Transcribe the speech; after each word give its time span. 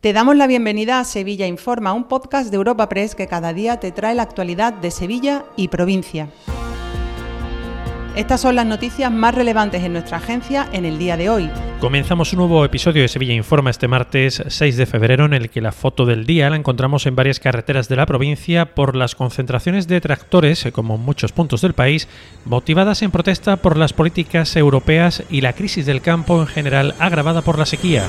Te 0.00 0.14
damos 0.14 0.34
la 0.34 0.46
bienvenida 0.46 0.98
a 0.98 1.04
Sevilla 1.04 1.46
Informa, 1.46 1.92
un 1.92 2.04
podcast 2.04 2.50
de 2.50 2.56
Europa 2.56 2.88
Press 2.88 3.14
que 3.14 3.26
cada 3.26 3.52
día 3.52 3.80
te 3.80 3.92
trae 3.92 4.14
la 4.14 4.22
actualidad 4.22 4.72
de 4.72 4.90
Sevilla 4.90 5.44
y 5.56 5.68
provincia. 5.68 6.30
Estas 8.16 8.40
son 8.40 8.56
las 8.56 8.64
noticias 8.64 9.12
más 9.12 9.34
relevantes 9.34 9.84
en 9.84 9.92
nuestra 9.92 10.16
agencia 10.16 10.66
en 10.72 10.86
el 10.86 10.98
día 10.98 11.18
de 11.18 11.28
hoy. 11.28 11.50
Comenzamos 11.80 12.32
un 12.32 12.38
nuevo 12.38 12.64
episodio 12.64 13.02
de 13.02 13.08
Sevilla 13.08 13.34
Informa 13.34 13.68
este 13.68 13.88
martes 13.88 14.42
6 14.46 14.78
de 14.78 14.86
febrero 14.86 15.26
en 15.26 15.34
el 15.34 15.50
que 15.50 15.60
la 15.60 15.70
foto 15.70 16.06
del 16.06 16.24
día 16.24 16.48
la 16.48 16.56
encontramos 16.56 17.04
en 17.04 17.14
varias 17.14 17.38
carreteras 17.38 17.90
de 17.90 17.96
la 17.96 18.06
provincia 18.06 18.74
por 18.74 18.96
las 18.96 19.14
concentraciones 19.14 19.86
de 19.86 20.00
tractores, 20.00 20.66
como 20.72 20.94
en 20.94 21.02
muchos 21.02 21.32
puntos 21.32 21.60
del 21.60 21.74
país, 21.74 22.08
motivadas 22.46 23.02
en 23.02 23.10
protesta 23.10 23.58
por 23.58 23.76
las 23.76 23.92
políticas 23.92 24.56
europeas 24.56 25.24
y 25.28 25.42
la 25.42 25.52
crisis 25.52 25.84
del 25.84 26.00
campo 26.00 26.40
en 26.40 26.46
general 26.46 26.94
agravada 26.98 27.42
por 27.42 27.58
la 27.58 27.66
sequía. 27.66 28.04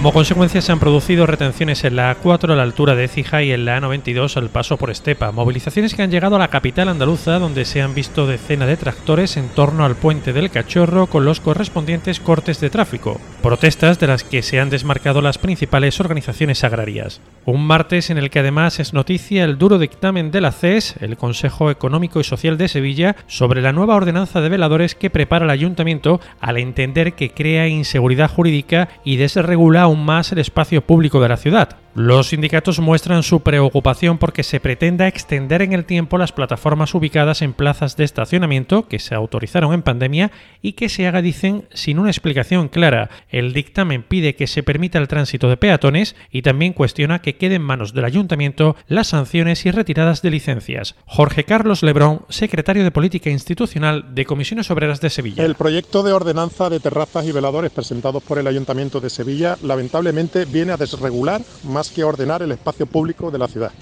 Como 0.00 0.14
consecuencia 0.14 0.62
se 0.62 0.72
han 0.72 0.80
producido 0.80 1.26
retenciones 1.26 1.84
en 1.84 1.94
la 1.94 2.16
A4 2.16 2.52
a 2.52 2.56
la 2.56 2.62
altura 2.62 2.94
de 2.94 3.04
Écija 3.04 3.42
y 3.42 3.52
en 3.52 3.66
la 3.66 3.78
A92 3.78 4.38
al 4.38 4.48
paso 4.48 4.78
por 4.78 4.90
Estepa, 4.90 5.30
movilizaciones 5.30 5.94
que 5.94 6.00
han 6.00 6.10
llegado 6.10 6.36
a 6.36 6.38
la 6.38 6.48
capital 6.48 6.88
andaluza 6.88 7.38
donde 7.38 7.66
se 7.66 7.82
han 7.82 7.94
visto 7.94 8.26
decenas 8.26 8.68
de 8.68 8.78
tractores 8.78 9.36
en 9.36 9.50
torno 9.50 9.84
al 9.84 9.96
puente 9.96 10.32
del 10.32 10.50
Cachorro 10.50 11.06
con 11.06 11.26
los 11.26 11.40
correspondientes 11.40 12.18
cortes 12.18 12.62
de 12.62 12.70
tráfico, 12.70 13.20
protestas 13.42 14.00
de 14.00 14.06
las 14.06 14.24
que 14.24 14.40
se 14.40 14.58
han 14.58 14.70
desmarcado 14.70 15.20
las 15.20 15.36
principales 15.36 16.00
organizaciones 16.00 16.64
agrarias. 16.64 17.20
Un 17.44 17.66
martes 17.66 18.08
en 18.08 18.16
el 18.16 18.30
que 18.30 18.38
además 18.38 18.80
es 18.80 18.94
noticia 18.94 19.44
el 19.44 19.58
duro 19.58 19.78
dictamen 19.78 20.30
de 20.30 20.40
la 20.40 20.52
CES, 20.52 20.94
el 21.00 21.18
Consejo 21.18 21.70
Económico 21.70 22.20
y 22.20 22.24
Social 22.24 22.56
de 22.56 22.68
Sevilla, 22.68 23.16
sobre 23.26 23.60
la 23.60 23.74
nueva 23.74 23.96
ordenanza 23.96 24.40
de 24.40 24.48
veladores 24.48 24.94
que 24.94 25.10
prepara 25.10 25.44
el 25.44 25.50
ayuntamiento 25.50 26.20
al 26.40 26.56
entender 26.56 27.12
que 27.12 27.32
crea 27.32 27.68
inseguridad 27.68 28.30
jurídica 28.30 28.88
y 29.04 29.16
desregula 29.16 29.89
aún 29.90 30.04
más 30.04 30.32
el 30.32 30.38
espacio 30.38 30.86
público 30.86 31.20
de 31.20 31.28
la 31.28 31.36
ciudad. 31.36 31.76
Los 31.94 32.28
sindicatos 32.28 32.78
muestran 32.78 33.22
su 33.22 33.40
preocupación 33.40 34.18
porque 34.18 34.42
se 34.42 34.60
pretenda 34.60 35.08
extender 35.08 35.60
en 35.60 35.72
el 35.72 35.84
tiempo 35.84 36.18
las 36.18 36.32
plataformas 36.32 36.94
ubicadas 36.94 37.42
en 37.42 37.52
plazas 37.52 37.96
de 37.96 38.04
estacionamiento 38.04 38.86
que 38.86 38.98
se 38.98 39.14
autorizaron 39.14 39.74
en 39.74 39.82
pandemia 39.82 40.30
y 40.62 40.74
que 40.74 40.88
se 40.88 41.06
haga, 41.06 41.20
dicen, 41.20 41.66
sin 41.74 41.98
una 41.98 42.10
explicación 42.10 42.68
clara. 42.68 43.10
El 43.28 43.52
dictamen 43.52 44.04
pide 44.04 44.36
que 44.36 44.46
se 44.46 44.62
permita 44.62 44.98
el 44.98 45.08
tránsito 45.08 45.48
de 45.48 45.56
peatones 45.56 46.14
y 46.30 46.42
también 46.42 46.74
cuestiona 46.74 47.20
que 47.20 47.36
queden 47.36 47.50
en 47.50 47.62
manos 47.62 47.92
del 47.92 48.04
ayuntamiento 48.04 48.76
las 48.86 49.08
sanciones 49.08 49.66
y 49.66 49.72
retiradas 49.72 50.22
de 50.22 50.30
licencias. 50.30 50.94
Jorge 51.06 51.44
Carlos 51.44 51.82
Lebrón, 51.82 52.22
secretario 52.28 52.84
de 52.84 52.92
Política 52.92 53.30
Institucional 53.30 54.14
de 54.14 54.26
Comisiones 54.26 54.70
Obreras 54.70 55.00
de 55.00 55.10
Sevilla. 55.10 55.44
El 55.44 55.56
proyecto 55.56 56.04
de 56.04 56.12
ordenanza 56.12 56.70
de 56.70 56.78
terrazas 56.78 57.26
y 57.26 57.32
veladores 57.32 57.72
presentados 57.72 58.22
por 58.22 58.38
el 58.38 58.46
Ayuntamiento 58.46 59.00
de 59.00 59.10
Sevilla 59.10 59.58
lamentablemente 59.62 60.44
viene 60.44 60.72
a 60.72 60.76
desregular 60.76 61.40
más 61.64 61.79
que 61.88 62.04
ordenar 62.04 62.42
el 62.42 62.52
espacio 62.52 62.84
público 62.84 63.30
de 63.30 63.38
la 63.38 63.48
ciudad. 63.48 63.72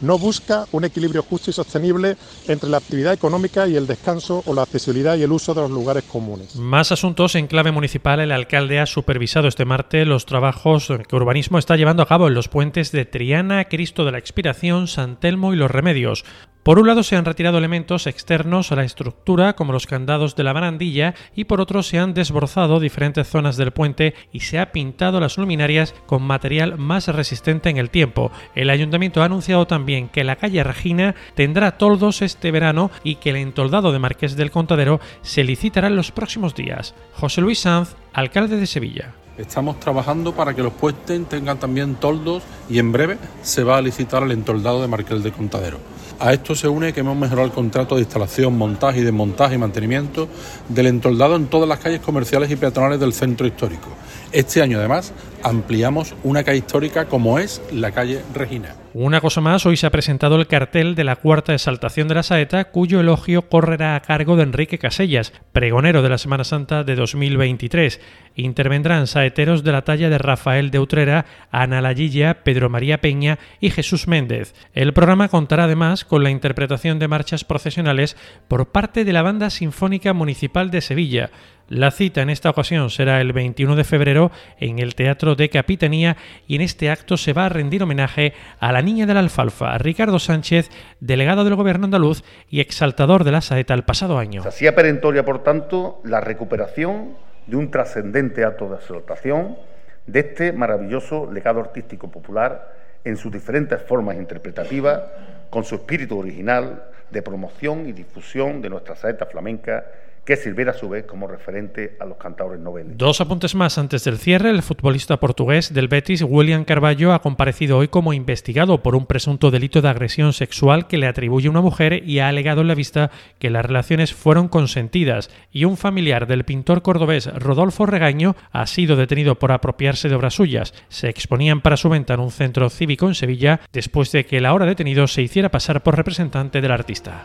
No 0.00 0.16
busca 0.16 0.66
un 0.70 0.84
equilibrio 0.84 1.24
justo 1.24 1.50
y 1.50 1.52
sostenible 1.52 2.16
entre 2.46 2.70
la 2.70 2.76
actividad 2.76 3.12
económica 3.12 3.66
y 3.66 3.74
el 3.74 3.88
descanso 3.88 4.44
o 4.46 4.54
la 4.54 4.62
accesibilidad 4.62 5.16
y 5.16 5.24
el 5.24 5.32
uso 5.32 5.54
de 5.54 5.62
los 5.62 5.72
lugares 5.72 6.04
comunes. 6.04 6.54
Más 6.54 6.92
asuntos 6.92 7.34
en 7.34 7.48
clave 7.48 7.72
municipal. 7.72 8.20
El 8.20 8.30
alcalde 8.30 8.78
ha 8.78 8.86
supervisado 8.86 9.48
este 9.48 9.64
martes 9.64 10.06
los 10.06 10.24
trabajos 10.24 10.88
que 11.08 11.16
Urbanismo 11.16 11.58
está 11.58 11.76
llevando 11.76 12.04
a 12.04 12.06
cabo 12.06 12.28
en 12.28 12.34
los 12.34 12.48
puentes 12.48 12.92
de 12.92 13.06
Triana, 13.06 13.64
Cristo 13.64 14.04
de 14.04 14.12
la 14.12 14.18
Expiración, 14.18 14.86
San 14.86 15.18
Telmo 15.18 15.52
y 15.52 15.56
Los 15.56 15.70
Remedios. 15.70 16.24
Por 16.68 16.78
un 16.78 16.86
lado 16.86 17.02
se 17.02 17.16
han 17.16 17.24
retirado 17.24 17.56
elementos 17.56 18.06
externos 18.06 18.70
a 18.70 18.76
la 18.76 18.84
estructura 18.84 19.54
como 19.54 19.72
los 19.72 19.86
candados 19.86 20.36
de 20.36 20.44
la 20.44 20.52
barandilla 20.52 21.14
y 21.34 21.44
por 21.44 21.62
otro 21.62 21.82
se 21.82 21.98
han 21.98 22.12
desbrozado 22.12 22.78
diferentes 22.78 23.26
zonas 23.26 23.56
del 23.56 23.70
puente 23.70 24.12
y 24.32 24.40
se 24.40 24.58
ha 24.58 24.70
pintado 24.70 25.18
las 25.18 25.38
luminarias 25.38 25.94
con 26.04 26.22
material 26.22 26.76
más 26.76 27.08
resistente 27.08 27.70
en 27.70 27.78
el 27.78 27.88
tiempo. 27.88 28.30
El 28.54 28.68
ayuntamiento 28.68 29.22
ha 29.22 29.24
anunciado 29.24 29.66
también 29.66 30.10
que 30.10 30.24
la 30.24 30.36
calle 30.36 30.62
Regina 30.62 31.14
tendrá 31.34 31.78
toldos 31.78 32.20
este 32.20 32.50
verano 32.50 32.90
y 33.02 33.14
que 33.14 33.30
el 33.30 33.36
entoldado 33.36 33.90
de 33.90 34.00
Marqués 34.00 34.36
del 34.36 34.50
Contadero 34.50 35.00
se 35.22 35.44
licitará 35.44 35.88
en 35.88 35.96
los 35.96 36.12
próximos 36.12 36.54
días. 36.54 36.94
José 37.14 37.40
Luis 37.40 37.60
Sanz, 37.60 37.96
alcalde 38.12 38.58
de 38.58 38.66
Sevilla. 38.66 39.14
Estamos 39.38 39.78
trabajando 39.78 40.34
para 40.34 40.52
que 40.52 40.64
los 40.64 40.72
puentes 40.72 41.28
tengan 41.28 41.60
también 41.60 41.94
toldos 41.94 42.42
y 42.68 42.80
en 42.80 42.90
breve 42.90 43.18
se 43.42 43.62
va 43.62 43.76
a 43.76 43.80
licitar 43.80 44.24
el 44.24 44.32
entoldado 44.32 44.82
de 44.82 44.88
Marqués 44.88 45.22
del 45.22 45.32
Contadero. 45.32 45.78
A 46.18 46.32
esto 46.32 46.56
se 46.56 46.66
une 46.66 46.92
que 46.92 47.00
hemos 47.00 47.16
mejorado 47.16 47.46
el 47.46 47.52
contrato 47.52 47.94
de 47.94 48.00
instalación, 48.00 48.58
montaje 48.58 48.98
y 48.98 49.04
desmontaje 49.04 49.54
y 49.54 49.58
mantenimiento 49.58 50.26
del 50.68 50.88
entoldado 50.88 51.36
en 51.36 51.46
todas 51.46 51.68
las 51.68 51.78
calles 51.78 52.00
comerciales 52.00 52.50
y 52.50 52.56
peatonales 52.56 52.98
del 52.98 53.12
centro 53.12 53.46
histórico. 53.46 53.88
Este 54.32 54.60
año 54.60 54.78
además 54.78 55.12
ampliamos 55.44 56.16
una 56.24 56.42
calle 56.42 56.58
histórica 56.58 57.04
como 57.04 57.38
es 57.38 57.62
la 57.70 57.92
calle 57.92 58.24
Regina. 58.34 58.74
Una 59.00 59.20
cosa 59.20 59.40
más, 59.40 59.64
hoy 59.64 59.76
se 59.76 59.86
ha 59.86 59.92
presentado 59.92 60.34
el 60.34 60.48
cartel 60.48 60.96
de 60.96 61.04
la 61.04 61.14
cuarta 61.14 61.54
exaltación 61.54 62.08
de 62.08 62.16
la 62.16 62.24
saeta, 62.24 62.72
cuyo 62.72 62.98
elogio 62.98 63.42
correrá 63.48 63.94
a 63.94 64.00
cargo 64.00 64.34
de 64.34 64.42
Enrique 64.42 64.80
Casellas, 64.80 65.32
pregonero 65.52 66.02
de 66.02 66.08
la 66.08 66.18
Semana 66.18 66.42
Santa 66.42 66.82
de 66.82 66.96
2023. 66.96 68.00
Intervendrán 68.34 69.06
saeteros 69.06 69.62
de 69.62 69.70
la 69.70 69.82
talla 69.82 70.10
de 70.10 70.18
Rafael 70.18 70.72
de 70.72 70.80
Utrera, 70.80 71.26
Ana 71.52 71.80
Layilla, 71.80 72.42
Pedro 72.42 72.70
María 72.70 73.00
Peña 73.00 73.38
y 73.60 73.70
Jesús 73.70 74.08
Méndez. 74.08 74.52
El 74.74 74.92
programa 74.92 75.28
contará 75.28 75.64
además 75.64 76.04
con 76.04 76.24
la 76.24 76.30
interpretación 76.30 76.98
de 76.98 77.06
marchas 77.06 77.44
procesionales 77.44 78.16
por 78.48 78.72
parte 78.72 79.04
de 79.04 79.12
la 79.12 79.22
Banda 79.22 79.50
Sinfónica 79.50 80.12
Municipal 80.12 80.72
de 80.72 80.80
Sevilla. 80.80 81.30
La 81.68 81.90
cita 81.90 82.22
en 82.22 82.30
esta 82.30 82.48
ocasión 82.48 82.88
será 82.88 83.20
el 83.20 83.34
21 83.34 83.76
de 83.76 83.84
febrero 83.84 84.30
en 84.58 84.78
el 84.78 84.94
Teatro 84.94 85.34
de 85.34 85.50
Capitanía 85.50 86.16
y 86.46 86.56
en 86.56 86.62
este 86.62 86.88
acto 86.88 87.18
se 87.18 87.34
va 87.34 87.44
a 87.44 87.50
rendir 87.50 87.82
homenaje 87.82 88.32
a 88.58 88.72
la 88.72 88.80
niña 88.80 89.04
de 89.04 89.12
la 89.12 89.20
alfalfa, 89.20 89.76
Ricardo 89.76 90.18
Sánchez, 90.18 90.70
delegado 91.00 91.44
del 91.44 91.56
gobierno 91.56 91.84
andaluz 91.84 92.24
y 92.48 92.60
exaltador 92.60 93.22
de 93.22 93.32
la 93.32 93.42
saeta 93.42 93.74
el 93.74 93.82
pasado 93.82 94.16
año. 94.16 94.40
Se 94.44 94.48
hacía 94.48 94.74
perentoria, 94.74 95.26
por 95.26 95.42
tanto, 95.42 96.00
la 96.04 96.22
recuperación 96.22 97.18
de 97.46 97.56
un 97.56 97.70
trascendente 97.70 98.46
acto 98.46 98.70
de 98.70 98.76
exaltación 98.76 99.58
de 100.06 100.20
este 100.20 100.52
maravilloso 100.54 101.30
legado 101.30 101.60
artístico 101.60 102.10
popular 102.10 102.76
en 103.04 103.18
sus 103.18 103.30
diferentes 103.30 103.82
formas 103.82 104.16
interpretativas, 104.16 105.02
con 105.50 105.64
su 105.64 105.74
espíritu 105.74 106.18
original 106.18 106.84
de 107.10 107.20
promoción 107.20 107.86
y 107.86 107.92
difusión 107.92 108.62
de 108.62 108.70
nuestra 108.70 108.96
saeta 108.96 109.26
flamenca 109.26 109.84
que 110.28 110.36
sirviera 110.36 110.72
a 110.72 110.74
su 110.74 110.90
vez 110.90 111.06
como 111.06 111.26
referente 111.26 111.96
a 111.98 112.04
los 112.04 112.18
cantadores 112.18 112.60
noveles. 112.60 112.98
Dos 112.98 113.22
apuntes 113.22 113.54
más 113.54 113.78
antes 113.78 114.04
del 114.04 114.18
cierre. 114.18 114.50
El 114.50 114.60
futbolista 114.60 115.16
portugués 115.16 115.72
del 115.72 115.88
Betis, 115.88 116.22
William 116.22 116.66
Carballo, 116.66 117.14
ha 117.14 117.22
comparecido 117.22 117.78
hoy 117.78 117.88
como 117.88 118.12
investigado 118.12 118.82
por 118.82 118.94
un 118.94 119.06
presunto 119.06 119.50
delito 119.50 119.80
de 119.80 119.88
agresión 119.88 120.34
sexual 120.34 120.86
que 120.86 120.98
le 120.98 121.06
atribuye 121.06 121.48
una 121.48 121.62
mujer 121.62 122.06
y 122.06 122.18
ha 122.18 122.28
alegado 122.28 122.60
en 122.60 122.68
la 122.68 122.74
vista 122.74 123.10
que 123.38 123.48
las 123.48 123.64
relaciones 123.64 124.12
fueron 124.12 124.48
consentidas. 124.48 125.30
Y 125.50 125.64
un 125.64 125.78
familiar 125.78 126.26
del 126.26 126.44
pintor 126.44 126.82
cordobés 126.82 127.32
Rodolfo 127.32 127.86
Regaño 127.86 128.36
ha 128.52 128.66
sido 128.66 128.96
detenido 128.96 129.38
por 129.38 129.50
apropiarse 129.50 130.10
de 130.10 130.14
obras 130.14 130.34
suyas. 130.34 130.74
Se 130.88 131.08
exponían 131.08 131.62
para 131.62 131.78
su 131.78 131.88
venta 131.88 132.12
en 132.12 132.20
un 132.20 132.32
centro 132.32 132.68
cívico 132.68 133.08
en 133.08 133.14
Sevilla 133.14 133.60
después 133.72 134.12
de 134.12 134.26
que 134.26 134.36
el 134.36 134.44
ahora 134.44 134.66
detenido 134.66 135.06
se 135.06 135.22
hiciera 135.22 135.48
pasar 135.48 135.82
por 135.82 135.96
representante 135.96 136.60
del 136.60 136.72
artista. 136.72 137.24